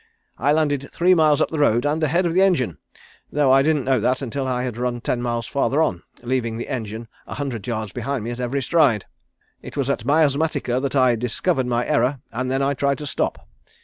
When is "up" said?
1.41-1.51